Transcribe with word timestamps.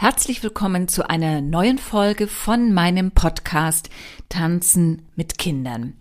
Herzlich 0.00 0.44
willkommen 0.44 0.86
zu 0.86 1.10
einer 1.10 1.40
neuen 1.40 1.76
Folge 1.76 2.28
von 2.28 2.72
meinem 2.72 3.10
Podcast 3.10 3.90
Tanzen 4.28 5.02
mit 5.16 5.38
Kindern. 5.38 5.94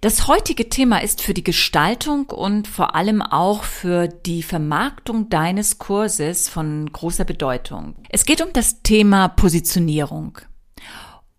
Das 0.00 0.28
heutige 0.28 0.68
Thema 0.68 1.02
ist 1.02 1.20
für 1.20 1.34
die 1.34 1.42
Gestaltung 1.42 2.26
und 2.30 2.68
vor 2.68 2.94
allem 2.94 3.22
auch 3.22 3.64
für 3.64 4.06
die 4.06 4.44
Vermarktung 4.44 5.30
deines 5.30 5.78
Kurses 5.78 6.48
von 6.48 6.92
großer 6.92 7.24
Bedeutung. 7.24 7.96
Es 8.08 8.24
geht 8.24 8.40
um 8.40 8.52
das 8.52 8.82
Thema 8.82 9.26
Positionierung 9.26 10.38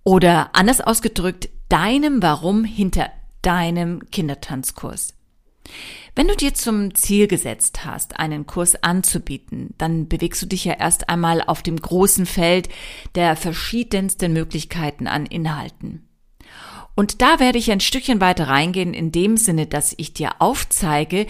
oder 0.03 0.49
anders 0.51 0.81
ausgedrückt 0.81 1.47
deinem 1.69 2.21
Warum 2.21 2.65
hinter 2.65 3.09
deinem 3.41 4.01
Kindertanzkurs. 4.11 5.13
Wenn 6.17 6.29
du 6.29 6.35
dir 6.37 6.53
zum 6.53 6.95
Ziel 6.95 7.27
gesetzt 7.27 7.83
hast, 7.83 8.19
einen 8.19 8.45
Kurs 8.45 8.81
anzubieten, 8.81 9.73
dann 9.77 10.07
bewegst 10.07 10.41
du 10.41 10.45
dich 10.45 10.63
ja 10.63 10.73
erst 10.73 11.09
einmal 11.09 11.41
auf 11.41 11.61
dem 11.61 11.75
großen 11.75 12.25
Feld 12.25 12.69
der 13.15 13.35
verschiedensten 13.35 14.31
Möglichkeiten 14.31 15.07
an 15.07 15.25
Inhalten. 15.25 16.07
Und 16.95 17.21
da 17.21 17.41
werde 17.41 17.57
ich 17.57 17.69
ein 17.69 17.81
Stückchen 17.81 18.21
weiter 18.21 18.47
reingehen 18.47 18.93
in 18.93 19.11
dem 19.11 19.35
Sinne, 19.35 19.67
dass 19.67 19.93
ich 19.97 20.13
dir 20.13 20.35
aufzeige, 20.39 21.27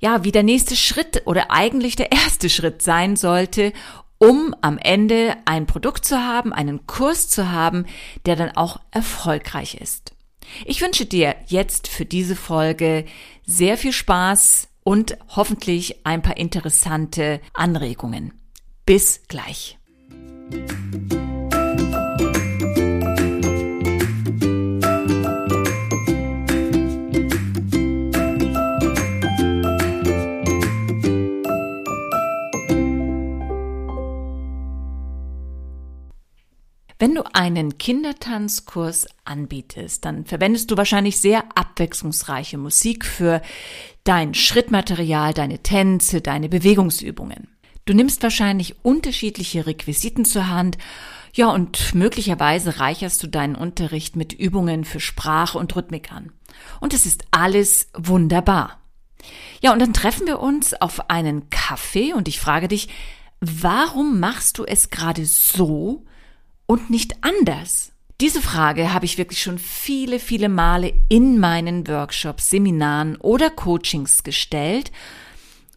ja, 0.00 0.24
wie 0.24 0.32
der 0.32 0.42
nächste 0.42 0.76
Schritt 0.76 1.22
oder 1.26 1.50
eigentlich 1.50 1.96
der 1.96 2.10
erste 2.10 2.48
Schritt 2.48 2.80
sein 2.80 3.16
sollte, 3.16 3.74
um 4.16 4.56
am 4.62 4.78
Ende 4.78 5.36
ein 5.44 5.66
Produkt 5.66 6.06
zu 6.06 6.18
haben, 6.18 6.54
einen 6.54 6.86
Kurs 6.86 7.28
zu 7.28 7.52
haben, 7.52 7.84
der 8.24 8.36
dann 8.36 8.56
auch 8.56 8.80
erfolgreich 8.92 9.74
ist. 9.74 10.11
Ich 10.64 10.80
wünsche 10.80 11.06
dir 11.06 11.36
jetzt 11.46 11.88
für 11.88 12.04
diese 12.04 12.36
Folge 12.36 13.04
sehr 13.46 13.76
viel 13.76 13.92
Spaß 13.92 14.68
und 14.84 15.16
hoffentlich 15.28 16.04
ein 16.06 16.22
paar 16.22 16.36
interessante 16.36 17.40
Anregungen. 17.54 18.32
Bis 18.84 19.22
gleich. 19.28 19.78
Wenn 37.02 37.16
du 37.16 37.24
einen 37.34 37.78
Kindertanzkurs 37.78 39.08
anbietest, 39.24 40.04
dann 40.04 40.24
verwendest 40.24 40.70
du 40.70 40.76
wahrscheinlich 40.76 41.18
sehr 41.18 41.42
abwechslungsreiche 41.56 42.58
Musik 42.58 43.04
für 43.04 43.42
dein 44.04 44.34
Schrittmaterial, 44.34 45.34
deine 45.34 45.64
Tänze, 45.64 46.20
deine 46.20 46.48
Bewegungsübungen. 46.48 47.48
Du 47.86 47.92
nimmst 47.92 48.22
wahrscheinlich 48.22 48.84
unterschiedliche 48.84 49.66
Requisiten 49.66 50.24
zur 50.24 50.46
Hand, 50.46 50.78
ja, 51.34 51.48
und 51.48 51.92
möglicherweise 51.92 52.78
reicherst 52.78 53.20
du 53.24 53.26
deinen 53.26 53.56
Unterricht 53.56 54.14
mit 54.14 54.32
Übungen 54.32 54.84
für 54.84 55.00
Sprache 55.00 55.58
und 55.58 55.74
Rhythmik 55.74 56.12
an. 56.12 56.30
Und 56.80 56.94
es 56.94 57.04
ist 57.04 57.24
alles 57.32 57.88
wunderbar. 57.94 58.78
Ja, 59.60 59.72
und 59.72 59.80
dann 59.80 59.92
treffen 59.92 60.28
wir 60.28 60.38
uns 60.38 60.72
auf 60.72 61.10
einen 61.10 61.50
Kaffee 61.50 62.12
und 62.12 62.28
ich 62.28 62.38
frage 62.38 62.68
dich, 62.68 62.86
warum 63.40 64.20
machst 64.20 64.58
du 64.58 64.64
es 64.64 64.90
gerade 64.90 65.26
so, 65.26 66.04
und 66.72 66.88
nicht 66.88 67.22
anders? 67.22 67.92
Diese 68.22 68.40
Frage 68.40 68.94
habe 68.94 69.04
ich 69.04 69.18
wirklich 69.18 69.42
schon 69.42 69.58
viele, 69.58 70.18
viele 70.18 70.48
Male 70.48 70.94
in 71.10 71.38
meinen 71.38 71.86
Workshops, 71.86 72.48
Seminaren 72.48 73.16
oder 73.16 73.50
Coachings 73.50 74.22
gestellt 74.22 74.90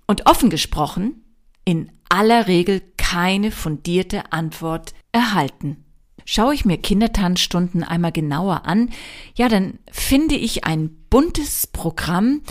und 0.08 0.26
offen 0.26 0.50
gesprochen 0.50 1.26
in 1.66 1.92
aller 2.08 2.48
Regel 2.48 2.82
keine 2.96 3.52
fundierte 3.52 4.32
Antwort 4.32 4.94
erhalten. 5.12 5.84
Schaue 6.24 6.54
ich 6.54 6.64
mir 6.64 6.78
Kindertanzstunden 6.78 7.84
einmal 7.84 8.14
genauer 8.14 8.64
an, 8.64 8.90
ja, 9.36 9.50
dann 9.50 9.80
finde 9.92 10.36
ich 10.36 10.64
ein 10.64 10.96
buntes 11.10 11.68
Programm, 11.68 12.42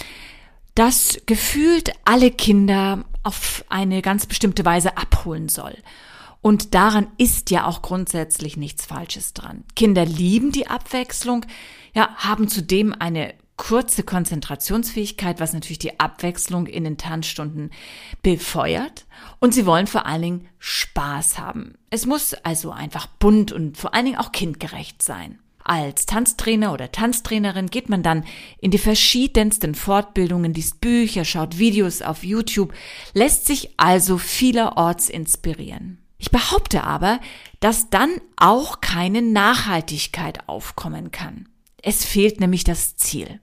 das 0.75 1.19
gefühlt 1.25 1.93
alle 2.05 2.31
Kinder 2.31 3.07
auf 3.23 3.65
eine 3.71 4.03
ganz 4.03 4.27
bestimmte 4.27 4.67
Weise 4.67 4.99
abholen 4.99 5.49
soll. 5.49 5.79
Und 6.45 6.75
daran 6.75 7.07
ist 7.17 7.51
ja 7.51 7.65
auch 7.65 7.81
grundsätzlich 7.81 8.59
nichts 8.59 8.85
Falsches 8.85 9.33
dran. 9.33 9.65
Kinder 9.75 10.05
lieben 10.05 10.53
die 10.53 10.67
Abwechslung, 10.67 11.47
ja, 11.95 12.15
haben 12.17 12.49
zudem 12.49 12.95
eine 12.99 13.33
kurze 13.57 14.03
Konzentrationsfähigkeit, 14.03 15.41
was 15.41 15.55
natürlich 15.55 15.79
die 15.79 15.99
Abwechslung 15.99 16.67
in 16.67 16.85
den 16.85 16.99
Tanzstunden 16.99 17.71
befeuert. 18.23 19.07
Und 19.41 19.55
sie 19.55 19.65
wollen 19.65 19.87
vor 19.87 20.05
allen 20.05 20.21
Dingen 20.21 20.49
Spaß 20.59 21.39
haben. 21.39 21.79
Es 21.89 22.05
muss 22.05 22.35
also 22.35 22.73
einfach 22.73 23.07
bunt 23.07 23.51
und 23.51 23.79
vor 23.79 23.95
allen 23.95 24.05
Dingen 24.05 24.19
auch 24.19 24.31
kindgerecht 24.31 25.03
sein. 25.03 25.39
Als 25.61 26.05
Tanztrainer 26.05 26.75
oder 26.75 26.93
Tanztrainerin 26.93 27.69
geht 27.69 27.89
man 27.89 28.03
dann 28.03 28.23
in 28.61 28.71
die 28.71 28.77
verschiedensten 28.77 29.75
Fortbildungen, 29.75 30.53
liest 30.53 30.83
Bücher, 30.83 31.25
schaut 31.25 31.57
Videos 31.57 32.03
auf 32.03 32.23
YouTube, 32.23 32.75
lässt 33.15 33.47
sich 33.47 33.71
also 33.79 34.19
vielerorts 34.19 35.09
inspirieren. 35.09 36.04
Ich 36.25 36.31
behaupte 36.31 36.85
aber, 36.85 37.21
dass 37.61 37.91
dann 37.91 38.11
auch 38.37 38.81
keine 38.81 39.21
Nachhaltigkeit 39.21 40.49
aufkommen 40.49 41.11
kann. 41.11 41.51
Es 41.83 42.03
fehlt 42.03 42.41
nämlich 42.41 42.65
das 42.65 42.97
Ziel. 42.97 43.41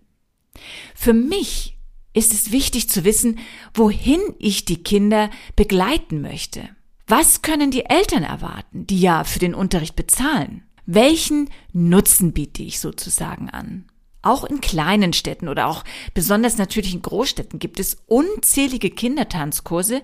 Für 0.95 1.13
mich 1.13 1.77
ist 2.13 2.33
es 2.33 2.51
wichtig 2.51 2.89
zu 2.89 3.03
wissen, 3.03 3.37
wohin 3.75 4.19
ich 4.39 4.65
die 4.65 4.81
Kinder 4.81 5.29
begleiten 5.55 6.21
möchte. 6.21 6.69
Was 7.05 7.43
können 7.43 7.69
die 7.69 7.85
Eltern 7.85 8.23
erwarten, 8.23 8.87
die 8.87 8.99
ja 8.99 9.25
für 9.25 9.37
den 9.37 9.53
Unterricht 9.53 9.95
bezahlen? 9.95 10.63
Welchen 10.87 11.51
Nutzen 11.73 12.33
biete 12.33 12.63
ich 12.63 12.79
sozusagen 12.79 13.51
an? 13.51 13.85
Auch 14.23 14.43
in 14.43 14.59
kleinen 14.59 15.13
Städten 15.13 15.49
oder 15.49 15.67
auch 15.67 15.83
besonders 16.15 16.57
natürlich 16.57 16.95
in 16.95 17.03
Großstädten 17.03 17.59
gibt 17.59 17.79
es 17.79 18.01
unzählige 18.07 18.89
Kindertanzkurse 18.89 20.01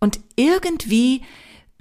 und 0.00 0.18
irgendwie 0.34 1.22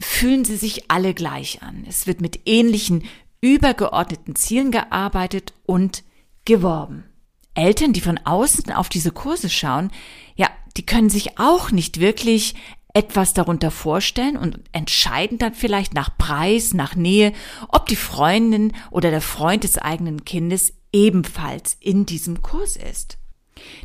fühlen 0.01 0.45
sie 0.45 0.57
sich 0.57 0.89
alle 0.91 1.13
gleich 1.13 1.61
an. 1.61 1.85
Es 1.87 2.07
wird 2.07 2.21
mit 2.21 2.41
ähnlichen 2.45 3.03
übergeordneten 3.41 4.35
Zielen 4.35 4.71
gearbeitet 4.71 5.53
und 5.65 6.03
geworben. 6.45 7.05
Eltern, 7.53 7.93
die 7.93 8.01
von 8.01 8.17
außen 8.17 8.71
auf 8.71 8.89
diese 8.89 9.11
Kurse 9.11 9.49
schauen, 9.49 9.91
ja, 10.35 10.49
die 10.77 10.85
können 10.85 11.09
sich 11.09 11.37
auch 11.37 11.71
nicht 11.71 11.99
wirklich 11.99 12.55
etwas 12.93 13.33
darunter 13.33 13.71
vorstellen 13.71 14.37
und 14.37 14.59
entscheiden 14.71 15.37
dann 15.37 15.53
vielleicht 15.53 15.93
nach 15.93 16.17
Preis, 16.17 16.73
nach 16.73 16.95
Nähe, 16.95 17.33
ob 17.69 17.87
die 17.87 17.95
Freundin 17.95 18.73
oder 18.89 19.11
der 19.11 19.21
Freund 19.21 19.63
des 19.63 19.77
eigenen 19.77 20.25
Kindes 20.25 20.73
ebenfalls 20.91 21.77
in 21.79 22.05
diesem 22.05 22.41
Kurs 22.41 22.75
ist. 22.75 23.17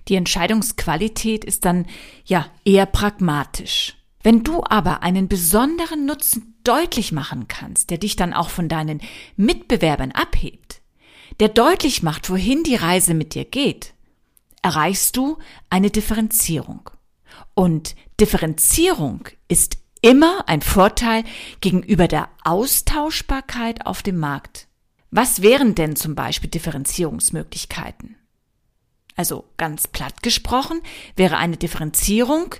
Die 0.09 0.15
Entscheidungsqualität 0.15 1.45
ist 1.45 1.65
dann 1.65 1.87
ja 2.25 2.47
eher 2.65 2.87
pragmatisch. 2.87 3.96
Wenn 4.27 4.43
du 4.43 4.65
aber 4.65 5.05
einen 5.05 5.29
besonderen 5.29 6.05
Nutzen 6.05 6.57
deutlich 6.65 7.13
machen 7.13 7.47
kannst, 7.47 7.91
der 7.91 7.99
dich 7.99 8.17
dann 8.17 8.35
auch 8.35 8.51
von 8.51 8.69
deinen 8.69 9.01
Mitbewerbern 9.37 10.11
abhebt, 10.11 10.81
der 11.39 11.49
deutlich 11.49 12.03
macht, 12.03 12.29
wohin 12.29 12.65
die 12.65 12.75
Reise 12.75 13.15
mit 13.15 13.37
dir 13.37 13.45
geht, 13.45 13.95
erreichst 14.63 15.17
du 15.17 15.39
eine 15.71 15.91
Differenzierung. 15.91 16.91
Und 17.55 17.95
Differenzierung 18.19 19.29
ist 19.47 19.79
immer 20.01 20.49
ein 20.49 20.61
Vorteil 20.61 21.23
gegenüber 21.61 22.09
der 22.09 22.29
Austauschbarkeit 22.43 23.87
auf 23.87 24.03
dem 24.03 24.19
Markt. 24.19 24.67
Was 25.13 25.41
wären 25.41 25.77
denn 25.77 25.95
zum 25.95 26.17
Beispiel 26.17 26.51
Differenzierungsmöglichkeiten? 26.51 28.17
Also 29.15 29.45
ganz 29.57 29.87
platt 29.87 30.25
gesprochen 30.25 30.81
wäre 31.15 31.37
eine 31.37 31.59
Differenzierung 31.59 32.57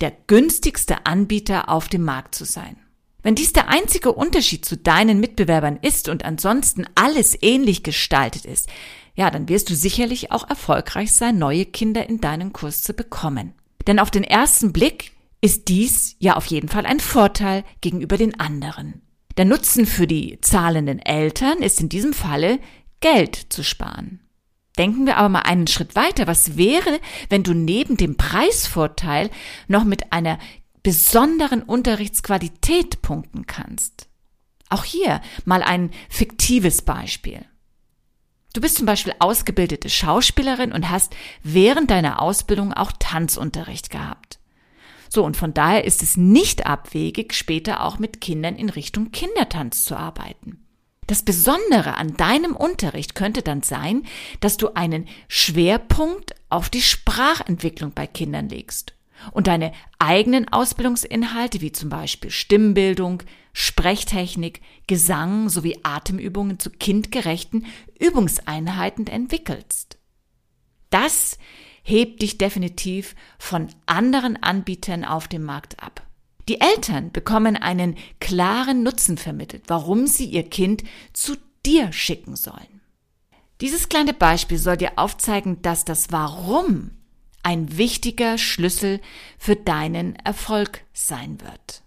der 0.00 0.12
günstigste 0.26 1.06
Anbieter 1.06 1.68
auf 1.68 1.88
dem 1.88 2.04
Markt 2.04 2.34
zu 2.34 2.44
sein. 2.44 2.76
Wenn 3.22 3.34
dies 3.34 3.52
der 3.52 3.68
einzige 3.68 4.12
Unterschied 4.12 4.64
zu 4.64 4.76
deinen 4.76 5.20
Mitbewerbern 5.20 5.78
ist 5.82 6.08
und 6.08 6.24
ansonsten 6.24 6.86
alles 6.94 7.36
ähnlich 7.42 7.82
gestaltet 7.82 8.46
ist, 8.46 8.68
ja, 9.14 9.30
dann 9.30 9.48
wirst 9.48 9.68
du 9.68 9.74
sicherlich 9.74 10.32
auch 10.32 10.48
erfolgreich 10.48 11.12
sein, 11.12 11.38
neue 11.38 11.66
Kinder 11.66 12.08
in 12.08 12.20
deinen 12.20 12.52
Kurs 12.52 12.82
zu 12.82 12.94
bekommen. 12.94 13.52
Denn 13.86 13.98
auf 13.98 14.10
den 14.10 14.24
ersten 14.24 14.72
Blick 14.72 15.12
ist 15.42 15.68
dies 15.68 16.16
ja 16.18 16.36
auf 16.36 16.46
jeden 16.46 16.68
Fall 16.68 16.86
ein 16.86 17.00
Vorteil 17.00 17.64
gegenüber 17.80 18.16
den 18.16 18.38
anderen. 18.40 19.02
Der 19.36 19.44
Nutzen 19.44 19.86
für 19.86 20.06
die 20.06 20.40
zahlenden 20.40 20.98
Eltern 20.98 21.58
ist 21.58 21.80
in 21.80 21.88
diesem 21.88 22.12
Falle 22.12 22.58
Geld 23.00 23.46
zu 23.50 23.62
sparen. 23.62 24.20
Denken 24.80 25.04
wir 25.04 25.18
aber 25.18 25.28
mal 25.28 25.42
einen 25.42 25.66
Schritt 25.66 25.94
weiter. 25.94 26.26
Was 26.26 26.56
wäre, 26.56 27.00
wenn 27.28 27.42
du 27.42 27.52
neben 27.52 27.98
dem 27.98 28.16
Preisvorteil 28.16 29.28
noch 29.68 29.84
mit 29.84 30.10
einer 30.10 30.38
besonderen 30.82 31.62
Unterrichtsqualität 31.62 33.02
punkten 33.02 33.46
kannst? 33.46 34.08
Auch 34.70 34.84
hier 34.84 35.20
mal 35.44 35.62
ein 35.62 35.90
fiktives 36.08 36.80
Beispiel. 36.80 37.44
Du 38.54 38.62
bist 38.62 38.76
zum 38.76 38.86
Beispiel 38.86 39.12
ausgebildete 39.18 39.90
Schauspielerin 39.90 40.72
und 40.72 40.88
hast 40.88 41.14
während 41.42 41.90
deiner 41.90 42.22
Ausbildung 42.22 42.72
auch 42.72 42.92
Tanzunterricht 42.98 43.90
gehabt. 43.90 44.38
So, 45.10 45.26
und 45.26 45.36
von 45.36 45.52
daher 45.52 45.84
ist 45.84 46.02
es 46.02 46.16
nicht 46.16 46.64
abwegig, 46.64 47.34
später 47.34 47.84
auch 47.84 47.98
mit 47.98 48.22
Kindern 48.22 48.56
in 48.56 48.70
Richtung 48.70 49.12
Kindertanz 49.12 49.84
zu 49.84 49.94
arbeiten. 49.94 50.69
Das 51.10 51.24
Besondere 51.24 51.96
an 51.96 52.16
deinem 52.16 52.54
Unterricht 52.54 53.16
könnte 53.16 53.42
dann 53.42 53.62
sein, 53.62 54.04
dass 54.38 54.58
du 54.58 54.76
einen 54.76 55.08
Schwerpunkt 55.26 56.36
auf 56.50 56.70
die 56.70 56.82
Sprachentwicklung 56.82 57.90
bei 57.90 58.06
Kindern 58.06 58.48
legst 58.48 58.94
und 59.32 59.48
deine 59.48 59.72
eigenen 59.98 60.46
Ausbildungsinhalte 60.46 61.62
wie 61.62 61.72
zum 61.72 61.88
Beispiel 61.88 62.30
Stimmbildung, 62.30 63.24
Sprechtechnik, 63.52 64.60
Gesang 64.86 65.48
sowie 65.48 65.80
Atemübungen 65.82 66.60
zu 66.60 66.70
kindgerechten 66.70 67.66
Übungseinheiten 67.98 69.08
entwickelst. 69.08 69.98
Das 70.90 71.38
hebt 71.82 72.22
dich 72.22 72.38
definitiv 72.38 73.16
von 73.36 73.66
anderen 73.84 74.40
Anbietern 74.40 75.04
auf 75.04 75.26
dem 75.26 75.42
Markt 75.42 75.82
ab. 75.82 76.06
Die 76.48 76.60
Eltern 76.60 77.12
bekommen 77.12 77.56
einen 77.56 77.96
klaren 78.18 78.82
Nutzen 78.82 79.18
vermittelt, 79.18 79.64
warum 79.68 80.06
sie 80.06 80.26
ihr 80.26 80.44
Kind 80.44 80.82
zu 81.12 81.36
dir 81.64 81.92
schicken 81.92 82.36
sollen. 82.36 82.80
Dieses 83.60 83.88
kleine 83.88 84.14
Beispiel 84.14 84.58
soll 84.58 84.78
dir 84.78 84.92
aufzeigen, 84.96 85.60
dass 85.62 85.84
das 85.84 86.10
Warum 86.10 86.92
ein 87.42 87.76
wichtiger 87.76 88.38
Schlüssel 88.38 89.00
für 89.38 89.56
deinen 89.56 90.16
Erfolg 90.16 90.82
sein 90.92 91.40
wird. 91.40 91.82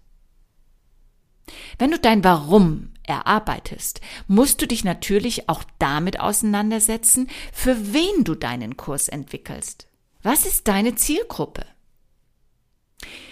Wenn 1.78 1.90
du 1.90 1.98
dein 1.98 2.24
Warum 2.24 2.92
erarbeitest, 3.02 4.00
musst 4.28 4.62
du 4.62 4.66
dich 4.66 4.84
natürlich 4.84 5.48
auch 5.48 5.64
damit 5.78 6.20
auseinandersetzen, 6.20 7.28
für 7.52 7.92
wen 7.92 8.24
du 8.24 8.34
deinen 8.34 8.76
Kurs 8.76 9.08
entwickelst. 9.08 9.88
Was 10.22 10.46
ist 10.46 10.68
deine 10.68 10.94
Zielgruppe? 10.94 11.66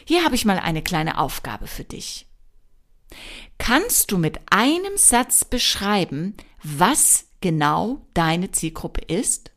Hier 0.05 0.25
habe 0.25 0.35
ich 0.35 0.45
mal 0.45 0.59
eine 0.59 0.83
kleine 0.83 1.19
Aufgabe 1.19 1.67
für 1.67 1.85
dich. 1.85 2.27
Kannst 3.59 4.11
du 4.11 4.19
mit 4.19 4.41
einem 4.51 4.97
Satz 4.97 5.45
beschreiben, 5.45 6.37
was 6.63 7.27
genau 7.41 8.07
deine 8.15 8.51
Zielgruppe 8.51 9.03
ist? 9.03 9.51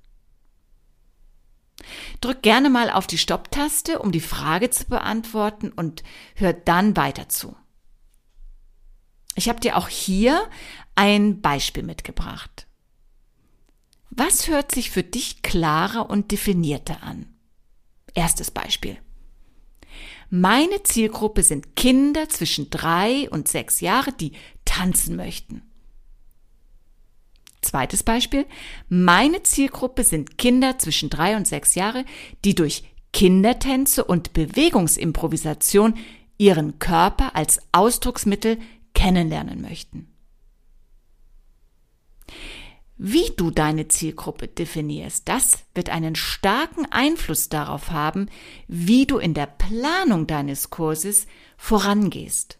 Drück 2.21 2.41
gerne 2.41 2.69
mal 2.69 2.89
auf 2.89 3.07
die 3.07 3.17
Stopptaste, 3.17 3.99
um 3.99 4.11
die 4.11 4.21
Frage 4.21 4.69
zu 4.69 4.85
beantworten 4.85 5.71
und 5.71 6.03
hör 6.35 6.53
dann 6.53 6.95
weiter 6.97 7.29
zu. 7.29 7.55
Ich 9.35 9.49
habe 9.49 9.59
dir 9.59 9.77
auch 9.77 9.89
hier 9.89 10.49
ein 10.95 11.41
Beispiel 11.41 11.83
mitgebracht. 11.83 12.67
Was 14.09 14.47
hört 14.47 14.73
sich 14.73 14.91
für 14.91 15.03
dich 15.03 15.41
klarer 15.41 16.09
und 16.09 16.31
definierter 16.31 17.03
an? 17.03 17.35
Erstes 18.13 18.49
Beispiel. 18.49 18.97
Meine 20.29 20.83
Zielgruppe 20.83 21.43
sind 21.43 21.75
Kinder 21.75 22.29
zwischen 22.29 22.69
drei 22.69 23.29
und 23.29 23.47
sechs 23.47 23.81
Jahre, 23.81 24.11
die 24.11 24.33
tanzen 24.65 25.15
möchten. 25.15 25.61
Zweites 27.61 28.03
Beispiel. 28.03 28.45
Meine 28.89 29.43
Zielgruppe 29.43 30.03
sind 30.03 30.37
Kinder 30.37 30.77
zwischen 30.77 31.09
drei 31.09 31.35
und 31.35 31.47
sechs 31.47 31.75
Jahre, 31.75 32.05
die 32.43 32.53
durch 32.53 32.83
Kindertänze 33.11 34.03
und 34.03 34.33
Bewegungsimprovisation 34.33 35.95
ihren 36.37 36.79
Körper 36.79 37.35
als 37.35 37.59
Ausdrucksmittel 37.71 38.59
kennenlernen 38.93 39.61
möchten. 39.61 40.07
Wie 42.97 43.31
du 43.35 43.51
deine 43.51 43.89
Zielgruppe 43.89 44.47
definierst, 44.47 45.27
das 45.27 45.65
wird 45.73 45.89
einen 45.89 46.15
starken 46.15 46.85
Einfluss 46.91 47.49
darauf 47.49 47.91
haben, 47.91 48.29
wie 48.67 49.05
du 49.05 49.17
in 49.17 49.33
der 49.33 49.47
Planung 49.47 50.27
deines 50.27 50.69
Kurses 50.69 51.27
vorangehst. 51.57 52.57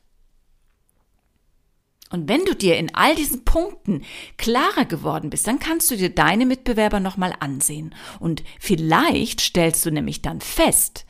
Und 2.11 2.29
wenn 2.29 2.45
du 2.45 2.53
dir 2.53 2.77
in 2.77 2.93
all 2.93 3.15
diesen 3.15 3.45
Punkten 3.45 4.03
klarer 4.37 4.85
geworden 4.85 5.29
bist, 5.29 5.47
dann 5.47 5.59
kannst 5.59 5.89
du 5.89 5.97
dir 5.97 6.09
deine 6.09 6.45
Mitbewerber 6.45 6.99
nochmal 6.99 7.33
ansehen. 7.39 7.95
Und 8.19 8.43
vielleicht 8.59 9.41
stellst 9.41 9.85
du 9.85 9.91
nämlich 9.91 10.21
dann 10.21 10.41
fest, 10.41 11.05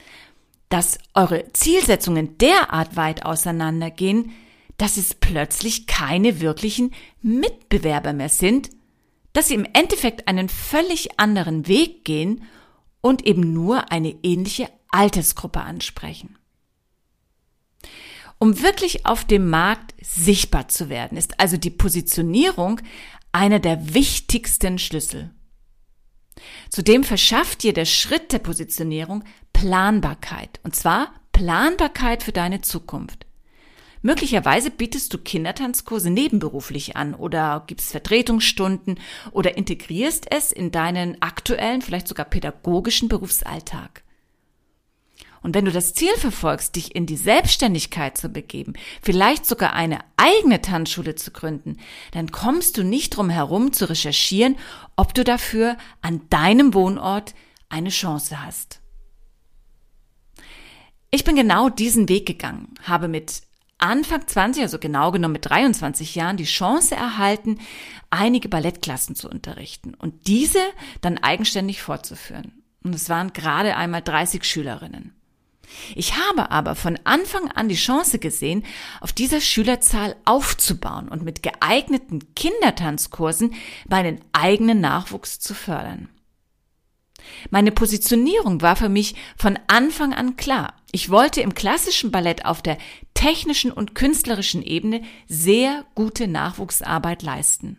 dass 0.70 1.00
eure 1.14 1.52
Zielsetzungen 1.54 2.38
derart 2.38 2.96
weit 2.96 3.26
auseinandergehen, 3.26 4.32
dass 4.78 4.98
es 4.98 5.14
plötzlich 5.14 5.88
keine 5.88 6.42
wirklichen 6.42 6.92
Mitbewerber 7.22 8.14
mehr 8.14 8.30
sind, 8.30 8.70
dass 9.36 9.50
sie 9.50 9.56
im 9.56 9.68
Endeffekt 9.74 10.30
einen 10.30 10.48
völlig 10.48 11.20
anderen 11.20 11.68
Weg 11.68 12.06
gehen 12.06 12.44
und 13.02 13.28
eben 13.28 13.54
nur 13.54 13.92
eine 13.92 14.16
ähnliche 14.24 14.70
Altersgruppe 14.90 15.60
ansprechen. 15.60 16.38
Um 18.40 18.62
wirklich 18.62 19.06
auf 19.06 19.26
dem 19.26 19.50
Markt 19.50 19.94
sichtbar 20.02 20.70
zu 20.70 20.88
werden, 20.88 21.18
ist 21.18 21.40
also 21.40 21.58
die 21.58 21.70
Positionierung 21.70 22.80
einer 23.34 23.60
der 23.60 23.94
wichtigsten 23.94 24.80
Schlüssel. 24.80 25.32
Zudem 26.70 27.04
verschafft 27.04 27.64
dir 27.64 27.74
der 27.74 27.86
Schritt 27.86 28.32
der 28.32 28.40
Positionierung 28.40 29.26
Planbarkeit, 29.52 30.62
und 30.64 30.78
zwar 30.78 31.14
Planbarkeit 31.34 32.24
für 32.24 32.32
deine 32.32 32.62
Zukunft. 32.62 33.25
Möglicherweise 34.06 34.70
bietest 34.70 35.12
du 35.16 35.18
Kindertanzkurse 35.18 36.12
nebenberuflich 36.12 36.96
an 36.96 37.16
oder 37.16 37.64
gibst 37.66 37.90
Vertretungsstunden 37.90 39.00
oder 39.32 39.58
integrierst 39.58 40.28
es 40.32 40.52
in 40.52 40.70
deinen 40.70 41.20
aktuellen, 41.24 41.82
vielleicht 41.82 42.08
sogar 42.08 42.28
pädagogischen 42.28 43.10
Berufsalltag. 43.10 44.04
Und 45.42 45.56
wenn 45.56 45.66
du 45.66 45.72
das 45.72 45.96
Ziel 45.96 46.14
verfolgst, 46.18 46.76
dich 46.76 46.94
in 46.94 47.08
die 47.08 47.18
Selbstständigkeit 47.18 48.16
zu 48.16 48.30
begeben, 48.30 48.74
vielleicht 49.02 49.48
sogar 49.48 49.74
eine 49.74 50.02
eigene 50.18 50.62
Tanzschule 50.62 51.16
zu 51.16 51.32
gründen, 51.32 51.78
dann 52.12 52.32
kommst 52.32 52.78
du 52.78 52.84
nicht 52.84 53.18
drum 53.18 53.32
herum 53.32 53.74
zu 53.74 53.90
recherchieren, 53.90 54.56
ob 54.96 55.16
du 55.16 55.24
dafür 55.24 55.78
an 56.04 56.22
deinem 56.30 56.76
Wohnort 56.76 57.34
eine 57.70 57.90
Chance 57.90 58.46
hast. 58.46 58.82
Ich 61.10 61.24
bin 61.24 61.36
genau 61.36 61.70
diesen 61.70 62.08
Weg 62.08 62.28
gegangen, 62.28 62.76
habe 62.84 63.08
mit 63.08 63.45
Anfang 63.78 64.26
20, 64.26 64.64
also 64.64 64.80
genau 64.80 65.12
genommen 65.12 65.34
mit 65.34 65.50
23 65.50 66.16
Jahren, 66.16 66.38
die 66.38 66.46
Chance 66.46 66.96
erhalten, 66.96 67.60
einige 68.10 68.50
Ballettklassen 68.50 69.16
zu 69.16 69.30
unterrichten 69.30 69.94
und 69.94 70.28
diese 70.28 70.60
dann 71.02 71.18
eigenständig 71.18 71.82
fortzuführen. 71.82 72.64
Und 72.84 72.96
es 72.96 73.10
waren 73.10 73.34
gerade 73.34 73.76
einmal 73.76 74.02
30 74.02 74.44
Schülerinnen. 74.44 75.14
Ich 75.96 76.16
habe 76.16 76.52
aber 76.52 76.76
von 76.76 77.00
Anfang 77.04 77.52
an 77.52 77.70
die 77.70 77.76
Chance 77.76 78.20
gesehen, 78.20 78.64
auf 79.02 79.14
dieser 79.14 79.42
Schülerzahl 79.42 80.16
aufzubauen 80.26 81.10
und 81.10 81.24
mit 81.24 81.44
geeigneten 81.44 82.36
Kindertanzkursen 82.36 83.56
meinen 83.88 84.22
eigenen 84.32 84.80
Nachwuchs 84.80 85.40
zu 85.40 85.54
fördern. 85.54 86.10
Meine 87.50 87.72
Positionierung 87.72 88.62
war 88.62 88.76
für 88.76 88.90
mich 88.90 89.16
von 89.38 89.60
Anfang 89.68 90.14
an 90.14 90.36
klar. 90.38 90.74
Ich 90.92 91.10
wollte 91.10 91.42
im 91.42 91.54
klassischen 91.54 92.12
Ballett 92.12 92.46
auf 92.46 92.62
der 92.62 92.78
technischen 93.14 93.72
und 93.72 93.96
künstlerischen 93.96 94.62
Ebene 94.62 95.02
sehr 95.28 95.86
gute 95.96 96.28
Nachwuchsarbeit 96.28 97.24
leisten. 97.24 97.78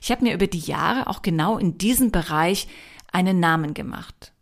Ich 0.00 0.10
habe 0.10 0.24
mir 0.24 0.34
über 0.34 0.46
die 0.46 0.58
Jahre 0.58 1.06
auch 1.08 1.22
genau 1.22 1.58
in 1.58 1.78
diesem 1.78 2.10
Bereich 2.10 2.68
einen 3.12 3.40
Namen 3.40 3.74
gemacht. 3.74 4.32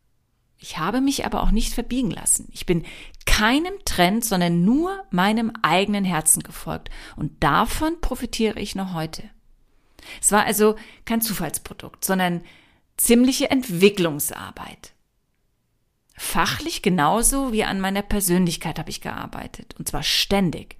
Ich 0.59 0.79
habe 0.79 1.01
mich 1.01 1.27
aber 1.27 1.43
auch 1.43 1.51
nicht 1.51 1.75
verbiegen 1.75 2.11
lassen. 2.11 2.49
Ich 2.53 2.67
bin 2.67 2.85
keinem 3.27 3.75
Trend, 3.85 4.25
sondern 4.25 4.65
nur 4.65 5.03
meinem 5.11 5.53
eigenen 5.63 6.05
Herzen 6.05 6.43
gefolgt. 6.43 6.91
Und 7.17 7.43
davon 7.43 8.01
profitiere 8.01 8.61
ich 8.61 8.77
noch 8.77 8.95
heute. 8.95 9.25
Es 10.21 10.31
war 10.31 10.45
also 10.45 10.77
kein 11.05 11.21
Zufallsprodukt, 11.21 12.05
sondern 12.05 12.43
ziemliche 13.03 13.51
Entwicklungsarbeit. 13.51 14.93
Fachlich 16.15 16.83
genauso 16.83 17.53
wie 17.53 17.65
an 17.65 17.81
meiner 17.81 18.03
Persönlichkeit 18.03 18.79
habe 18.79 18.91
ich 18.91 19.01
gearbeitet, 19.01 19.75
und 19.77 19.89
zwar 19.89 20.05
ständig. 20.05 20.77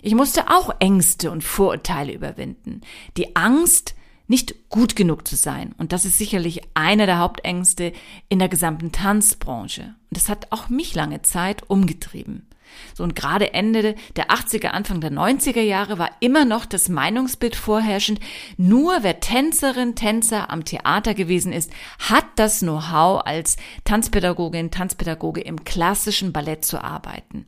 Ich 0.00 0.14
musste 0.14 0.48
auch 0.48 0.74
Ängste 0.78 1.30
und 1.30 1.44
Vorurteile 1.44 2.14
überwinden. 2.14 2.80
Die 3.18 3.36
Angst, 3.36 3.94
nicht 4.28 4.70
gut 4.70 4.96
genug 4.96 5.28
zu 5.28 5.36
sein. 5.36 5.74
Und 5.78 5.92
das 5.92 6.04
ist 6.04 6.18
sicherlich 6.18 6.62
einer 6.74 7.06
der 7.06 7.18
Hauptängste 7.18 7.92
in 8.28 8.38
der 8.38 8.48
gesamten 8.48 8.90
Tanzbranche. 8.90 9.82
Und 9.82 10.16
das 10.16 10.28
hat 10.28 10.52
auch 10.52 10.68
mich 10.68 10.94
lange 10.94 11.22
Zeit 11.22 11.68
umgetrieben. 11.68 12.48
So 12.94 13.04
und 13.04 13.14
gerade 13.14 13.54
Ende 13.54 13.94
der 14.16 14.30
80er, 14.30 14.68
Anfang 14.68 15.00
der 15.00 15.12
90er 15.12 15.60
Jahre 15.60 15.98
war 15.98 16.10
immer 16.20 16.44
noch 16.44 16.66
das 16.66 16.88
Meinungsbild 16.88 17.56
vorherrschend, 17.56 18.20
nur 18.56 19.02
wer 19.02 19.20
Tänzerin, 19.20 19.94
Tänzer 19.94 20.50
am 20.50 20.64
Theater 20.64 21.14
gewesen 21.14 21.52
ist, 21.52 21.70
hat 21.98 22.26
das 22.36 22.60
Know-how 22.60 23.22
als 23.24 23.56
Tanzpädagogin, 23.84 24.70
Tanzpädagoge 24.70 25.40
im 25.40 25.64
klassischen 25.64 26.32
Ballett 26.32 26.64
zu 26.64 26.82
arbeiten. 26.82 27.46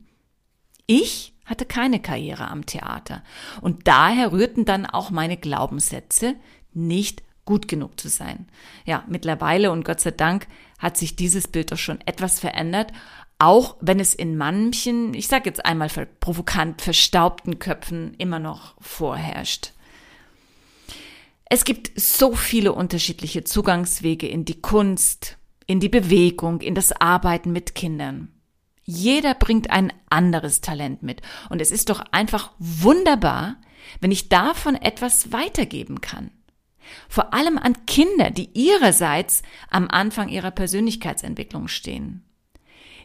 Ich 0.85 1.33
hatte 1.45 1.65
keine 1.65 1.99
Karriere 1.99 2.47
am 2.47 2.65
Theater 2.65 3.23
und 3.61 3.87
daher 3.87 4.31
rührten 4.31 4.65
dann 4.65 4.85
auch 4.85 5.09
meine 5.09 5.37
Glaubenssätze, 5.37 6.35
nicht 6.73 7.23
gut 7.45 7.67
genug 7.67 7.99
zu 7.99 8.09
sein. 8.09 8.47
Ja, 8.85 9.03
mittlerweile 9.07 9.71
und 9.71 9.83
Gott 9.83 9.99
sei 9.99 10.11
Dank 10.11 10.47
hat 10.77 10.97
sich 10.97 11.15
dieses 11.15 11.47
Bild 11.47 11.71
doch 11.71 11.77
schon 11.77 11.99
etwas 12.05 12.39
verändert, 12.39 12.91
auch 13.39 13.77
wenn 13.79 13.99
es 13.99 14.13
in 14.13 14.37
manchen, 14.37 15.13
ich 15.13 15.27
sage 15.27 15.49
jetzt 15.49 15.65
einmal 15.65 15.89
provokant, 16.19 16.81
verstaubten 16.81 17.57
Köpfen 17.57 18.13
immer 18.17 18.39
noch 18.39 18.75
vorherrscht. 18.81 19.71
Es 21.45 21.63
gibt 21.63 21.99
so 21.99 22.35
viele 22.35 22.73
unterschiedliche 22.73 23.43
Zugangswege 23.43 24.27
in 24.27 24.45
die 24.45 24.61
Kunst, 24.61 25.37
in 25.65 25.79
die 25.79 25.89
Bewegung, 25.89 26.61
in 26.61 26.75
das 26.75 26.91
Arbeiten 26.91 27.51
mit 27.51 27.73
Kindern. 27.73 28.31
Jeder 28.83 29.33
bringt 29.35 29.69
ein 29.69 29.93
anderes 30.09 30.61
Talent 30.61 31.01
mit. 31.01 31.21
Und 31.49 31.61
es 31.61 31.71
ist 31.71 31.89
doch 31.89 32.03
einfach 32.11 32.51
wunderbar, 32.59 33.55
wenn 34.01 34.11
ich 34.11 34.29
davon 34.29 34.75
etwas 34.75 35.31
weitergeben 35.31 36.01
kann. 36.01 36.31
Vor 37.07 37.33
allem 37.33 37.57
an 37.57 37.85
Kinder, 37.85 38.31
die 38.31 38.49
ihrerseits 38.53 39.43
am 39.69 39.87
Anfang 39.89 40.29
ihrer 40.29 40.51
Persönlichkeitsentwicklung 40.51 41.67
stehen. 41.67 42.23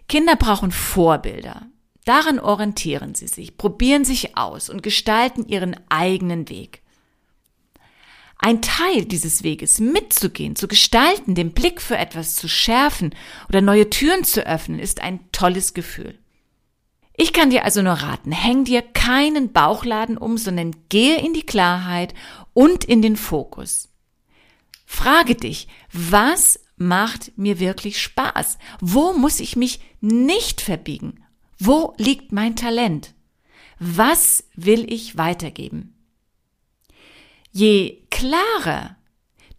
Kinder 0.09 0.37
brauchen 0.37 0.71
Vorbilder. 0.71 1.67
Daran 2.05 2.39
orientieren 2.39 3.15
sie 3.15 3.29
sich, 3.29 3.57
probieren 3.57 4.05
sich 4.05 4.37
aus 4.37 4.69
und 4.69 4.83
gestalten 4.83 5.47
ihren 5.49 5.77
eigenen 5.89 6.49
Weg. 6.49 6.83
Ein 8.39 8.61
Teil 8.61 9.07
dieses 9.07 9.43
Weges 9.43 9.81
mitzugehen, 9.81 10.55
zu 10.55 10.69
gestalten, 10.69 11.35
den 11.35 11.53
Blick 11.53 11.81
für 11.81 11.97
etwas 11.97 12.37
zu 12.37 12.47
schärfen 12.47 13.15
oder 13.49 13.63
neue 13.63 13.89
Türen 13.89 14.25
zu 14.25 14.47
öffnen, 14.47 14.79
ist 14.79 15.01
ein 15.01 15.21
tolles 15.33 15.73
Gefühl. 15.73 16.19
Ich 17.17 17.33
kann 17.33 17.51
dir 17.51 17.65
also 17.65 17.81
nur 17.81 17.93
raten, 17.93 18.33
häng 18.33 18.65
dir 18.65 18.83
keinen 18.83 19.53
Bauchladen 19.53 20.19
um, 20.19 20.37
sondern 20.37 20.75
gehe 20.89 21.25
in 21.25 21.33
die 21.33 21.47
Klarheit 21.47 22.13
und 22.53 22.85
in 22.85 23.03
den 23.03 23.17
Fokus. 23.17 23.89
Frage 24.85 25.37
dich, 25.37 25.69
was 25.93 26.61
macht 26.77 27.37
mir 27.37 27.61
wirklich 27.61 28.01
Spaß? 28.01 28.59
Wo 28.81 29.13
muss 29.13 29.41
ich 29.41 29.57
mich 29.57 29.81
nicht 30.01 30.61
verbiegen? 30.61 31.25
Wo 31.59 31.95
liegt 31.99 32.33
mein 32.33 32.57
Talent? 32.57 33.15
Was 33.79 34.45
will 34.55 34.91
ich 34.93 35.17
weitergeben? 35.17 35.95
Je 37.53 38.03
klarer 38.11 38.97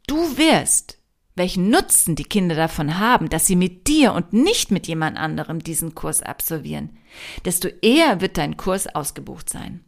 du 0.08 0.38
wirst, 0.38 1.00
welchen 1.36 1.70
Nutzen 1.70 2.16
die 2.16 2.24
Kinder 2.24 2.56
davon 2.56 2.98
haben, 2.98 3.30
dass 3.30 3.48
sie 3.48 3.56
mit 3.56 3.88
dir 3.88 4.14
und 4.14 4.34
nicht 4.34 4.72
mit 4.72 4.88
jemand 4.88 5.18
anderem 5.18 5.64
diesen 5.64 5.96
Kurs 5.96 6.22
absolvieren, 6.22 6.98
desto 7.44 7.68
eher 7.82 8.22
wird 8.22 8.38
dein 8.38 8.58
Kurs 8.58 8.88
ausgebucht 8.88 9.50
sein. 9.50 9.84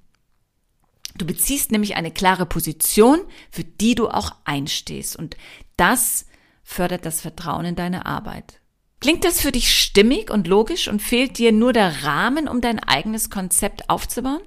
Du 1.17 1.25
beziehst 1.25 1.71
nämlich 1.71 1.95
eine 1.95 2.11
klare 2.11 2.45
Position, 2.45 3.19
für 3.49 3.63
die 3.63 3.95
du 3.95 4.09
auch 4.09 4.35
einstehst. 4.43 5.15
Und 5.15 5.35
das 5.77 6.25
fördert 6.67 7.05
das 7.05 7.21
Vertrauen 7.21 7.65
in 7.65 7.75
deine 7.75 8.05
Arbeit. 8.05 8.59
Klingt 8.99 9.23
das 9.23 9.39
für 9.39 9.53
dich 9.53 9.73
stimmig 9.73 10.29
und 10.29 10.47
logisch 10.47 10.89
und 10.89 11.01
fehlt 11.01 11.37
dir 11.37 11.53
nur 11.53 11.71
der 11.71 12.03
Rahmen, 12.03 12.49
um 12.49 12.59
dein 12.59 12.79
eigenes 12.79 13.29
Konzept 13.29 13.89
aufzubauen? 13.89 14.41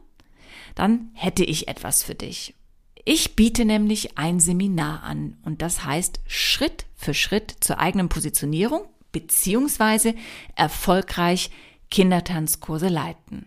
Dann 0.75 1.11
hätte 1.15 1.45
ich 1.45 1.67
etwas 1.67 2.03
für 2.03 2.15
dich. 2.15 2.55
Ich 3.07 3.37
biete 3.37 3.65
nämlich 3.65 4.19
ein 4.19 4.39
Seminar 4.39 5.03
an 5.03 5.39
und 5.45 5.63
das 5.63 5.85
heißt 5.85 6.21
Schritt 6.27 6.85
für 6.95 7.15
Schritt 7.15 7.57
zur 7.61 7.79
eigenen 7.79 8.11
Positionierung 8.11 8.83
beziehungsweise 9.13 10.15
erfolgreich 10.57 11.51
Kindertanzkurse 11.91 12.89
leiten. 12.89 13.47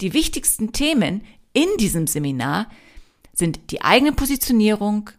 Die 0.00 0.12
wichtigsten 0.12 0.72
Themen 0.72 1.22
in 1.52 1.68
diesem 1.78 2.06
Seminar 2.06 2.70
sind 3.32 3.72
die 3.72 3.82
eigene 3.82 4.12
Positionierung, 4.12 5.10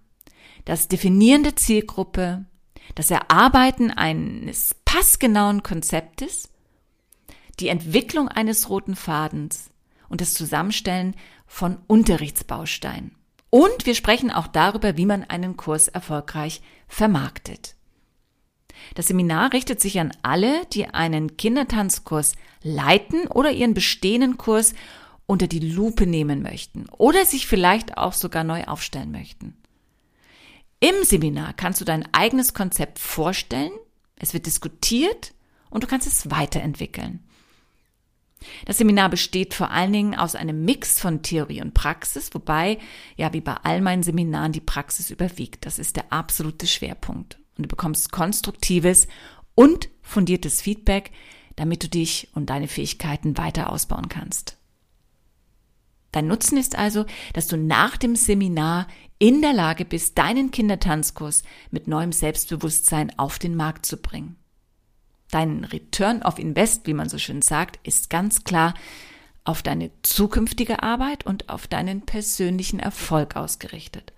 das 0.64 0.88
Definieren 0.88 1.44
der 1.44 1.58
Zielgruppe, 1.58 2.46
das 2.94 3.10
Erarbeiten 3.12 3.92
eines 3.92 4.75
passgenauen 4.86 5.63
Konzeptes, 5.63 6.50
die 7.60 7.70
Entwicklung 7.70 8.27
eines 8.27 8.70
roten 8.70 8.96
Fadens 8.96 9.70
und 10.10 10.22
das 10.22 10.34
Zusammenstellen 10.34 11.15
von 11.48 11.77
Unterrichtsbausteinen. 11.88 13.15
Und 13.50 13.86
wir 13.86 13.96
sprechen 13.96 14.32
auch 14.32 14.48
darüber, 14.48 14.98
wie 14.98 15.06
man 15.06 15.24
einen 15.24 15.58
Kurs 15.58 15.88
erfolgreich 15.88 16.62
vermarktet. 16.88 17.75
Das 18.94 19.08
Seminar 19.08 19.54
richtet 19.54 19.82
sich 19.82 20.00
an 20.00 20.12
alle, 20.22 20.65
die 20.74 20.88
einen 20.88 21.38
Kindertanzkurs 21.38 22.36
leiten 22.62 23.27
oder 23.27 23.51
ihren 23.51 23.74
bestehenden 23.74 24.38
Kurs 24.38 24.74
unter 25.25 25.48
die 25.48 25.60
Lupe 25.60 26.06
nehmen 26.06 26.42
möchten 26.42 26.88
oder 26.89 27.25
sich 27.25 27.48
vielleicht 27.48 27.98
auch 27.98 28.13
sogar 28.13 28.44
neu 28.44 28.65
aufstellen 28.65 29.12
möchten. 29.12 29.56
Im 30.79 31.03
Seminar 31.03 31.53
kannst 31.53 31.82
du 31.82 31.86
dein 31.86 32.08
eigenes 32.13 32.53
Konzept 32.53 33.00
vorstellen, 33.00 33.72
es 34.17 34.34
wird 34.34 34.46
diskutiert 34.46 35.34
und 35.70 35.84
du 35.84 35.88
kannst 35.88 36.08
es 36.08 36.29
weiterentwickeln. 36.29 37.22
Das 38.65 38.77
Seminar 38.77 39.10
besteht 39.10 39.53
vor 39.53 39.72
allen 39.72 39.94
Dingen 39.94 40.15
aus 40.15 40.36
einem 40.36 40.65
Mix 40.65 41.00
von 41.00 41.22
Theorie 41.22 41.62
und 41.62 41.74
Praxis, 41.74 42.29
wobei, 42.34 42.77
ja, 43.15 43.34
wie 43.34 43.41
bei 43.41 43.55
all 43.63 43.82
meinen 43.82 44.03
Seminaren, 44.03 44.51
die 44.51 44.62
Praxis 44.62 45.10
überwiegt. 45.10 45.65
Das 45.65 45.79
ist 45.79 45.96
der 45.96 46.12
absolute 46.12 46.67
Schwerpunkt. 46.67 47.39
Und 47.58 47.63
du 47.63 47.67
bekommst 47.67 48.12
konstruktives 48.12 49.08
und 49.55 49.89
fundiertes 50.01 50.62
Feedback, 50.62 51.12
damit 51.55 51.84
du 51.84 51.89
dich 51.89 52.29
und 52.34 52.50
deine 52.50 52.67
Fähigkeiten 52.67 53.38
weiter 53.38 53.72
ausbauen 53.72 54.10
kannst. 54.10 54.54
Dein 56.15 56.27
Nutzen 56.27 56.57
ist 56.57 56.77
also, 56.77 57.05
dass 57.34 57.48
du 57.48 57.57
nach 57.57 57.98
dem 57.98 58.15
Seminar 58.15 58.88
in 59.19 59.41
der 59.41 59.51
Lage 59.51 59.84
bist, 59.84 60.17
deinen 60.17 60.50
Kindertanzkurs 60.50 61.43
mit 61.72 61.89
neuem 61.89 62.13
Selbstbewusstsein 62.13 63.12
auf 63.19 63.38
den 63.38 63.53
Markt 63.53 63.86
zu 63.86 63.98
bringen. 63.98 64.38
Dein 65.29 65.65
Return 65.65 66.22
of 66.22 66.39
Invest, 66.39 66.88
wie 66.88 66.93
man 66.93 67.10
so 67.10 67.17
schön 67.17 67.41
sagt, 67.41 67.86
ist 67.86 68.10
ganz 68.10 68.45
klar 68.45 68.75
auf 69.43 69.62
deine 69.62 69.91
zukünftige 70.03 70.84
Arbeit 70.84 71.25
und 71.25 71.50
auf 71.50 71.67
deinen 71.67 72.03
persönlichen 72.03 72.79
Erfolg 72.79 73.36
ausgerichtet. 73.36 74.13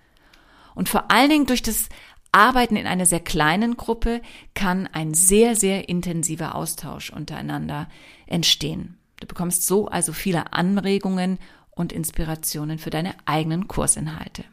Und 0.76 0.88
vor 0.88 1.10
allen 1.10 1.30
Dingen 1.30 1.46
durch 1.46 1.62
das 1.62 1.88
Arbeiten 2.30 2.76
in 2.76 2.86
einer 2.86 3.06
sehr 3.06 3.18
kleinen 3.18 3.76
Gruppe 3.76 4.22
kann 4.54 4.86
ein 4.86 5.14
sehr, 5.14 5.56
sehr 5.56 5.88
intensiver 5.88 6.54
Austausch 6.54 7.10
untereinander 7.10 7.88
entstehen. 8.28 8.98
Du 9.18 9.26
bekommst 9.26 9.66
so 9.66 9.88
also 9.88 10.12
viele 10.12 10.52
Anregungen 10.52 11.40
und 11.78 11.92
Inspirationen 11.92 12.78
für 12.78 12.90
deine 12.90 13.14
eigenen 13.24 13.68
Kursinhalte. 13.68 14.44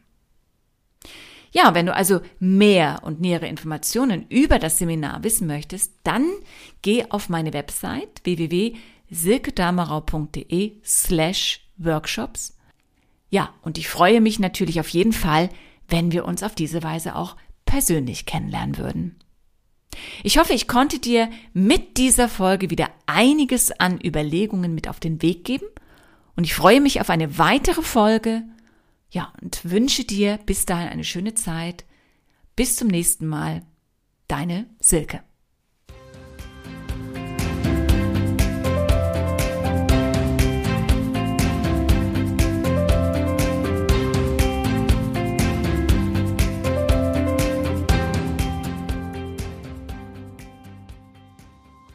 Ja, 1.51 1.73
wenn 1.73 1.85
du 1.85 1.95
also 1.95 2.19
mehr 2.39 2.99
und 3.03 3.21
nähere 3.21 3.47
Informationen 3.47 4.25
über 4.29 4.59
das 4.59 4.77
Seminar 4.77 5.23
wissen 5.23 5.47
möchtest, 5.47 5.93
dann 6.03 6.29
geh 6.81 7.05
auf 7.09 7.29
meine 7.29 7.53
Website 7.53 8.25
www.silkedamerau.de 8.25 10.73
slash 10.83 11.61
workshops. 11.77 12.57
Ja, 13.29 13.53
und 13.61 13.77
ich 13.77 13.87
freue 13.87 14.19
mich 14.21 14.37
natürlich 14.37 14.81
auf 14.81 14.89
jeden 14.89 15.13
Fall, 15.13 15.49
wenn 15.87 16.11
wir 16.11 16.25
uns 16.25 16.43
auf 16.43 16.55
diese 16.55 16.83
Weise 16.83 17.15
auch 17.15 17.37
persönlich 17.65 18.25
kennenlernen 18.25 18.77
würden. 18.77 19.15
Ich 20.23 20.37
hoffe, 20.37 20.51
ich 20.53 20.67
konnte 20.67 20.99
dir 20.99 21.29
mit 21.53 21.95
dieser 21.97 22.27
Folge 22.27 22.69
wieder 22.69 22.89
einiges 23.05 23.71
an 23.71 23.97
Überlegungen 24.03 24.75
mit 24.75 24.89
auf 24.89 24.99
den 24.99 25.21
Weg 25.21 25.45
geben 25.45 25.67
und 26.35 26.43
ich 26.43 26.53
freue 26.53 26.81
mich 26.81 27.01
auf 27.01 27.09
eine 27.09 27.37
weitere 27.37 27.81
Folge. 27.81 28.43
Ja, 29.09 29.33
und 29.41 29.69
wünsche 29.69 30.03
dir 30.03 30.39
bis 30.45 30.65
dahin 30.65 30.89
eine 30.89 31.03
schöne 31.03 31.35
Zeit. 31.35 31.85
Bis 32.55 32.75
zum 32.75 32.87
nächsten 32.87 33.27
Mal. 33.27 33.63
Deine 34.27 34.67
Silke. 34.79 35.23